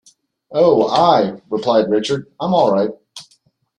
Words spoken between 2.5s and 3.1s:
all right."